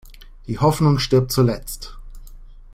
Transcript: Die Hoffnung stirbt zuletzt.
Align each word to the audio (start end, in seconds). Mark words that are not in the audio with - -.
Die 0.47 0.57
Hoffnung 0.57 0.97
stirbt 0.97 1.31
zuletzt. 1.31 1.95